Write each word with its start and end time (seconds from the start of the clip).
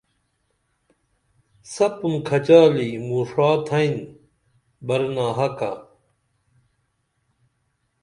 سپُن 1.73 2.13
کھچالی 2.27 2.89
موݜا 3.07 3.49
تھئین 3.67 3.95
برناحقہ 4.87 5.71